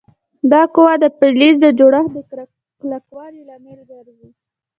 دا 0.51 0.61
قوه 0.75 0.93
د 1.03 1.05
فلز 1.17 1.55
د 1.63 1.67
جوړښت 1.79 2.11
د 2.39 2.41
کلکوالي 2.79 3.41
لامل 3.49 3.79
ګرځي. 3.91 4.29